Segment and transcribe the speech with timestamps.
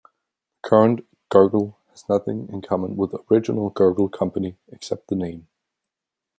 [0.63, 5.47] The current Gurgel has nothing in common with original Gurgel company, except the name.